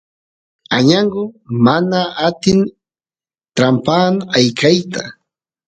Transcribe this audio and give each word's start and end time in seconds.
añangu 0.77 1.23
mana 1.65 1.99
atin 2.27 2.59
trampaan 3.55 4.15
ayqeyta 4.35 5.01